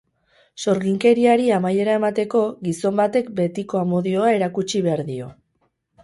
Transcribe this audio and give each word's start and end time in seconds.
Sorginkeriari 0.61 1.43
amaiera 1.57 1.97
emateko, 1.99 2.41
gizon 2.67 2.97
batek 2.99 3.29
betiko 3.41 3.81
amodioa 3.81 4.31
erakutsi 4.39 4.83
behar 4.87 5.05
dio. 5.11 5.29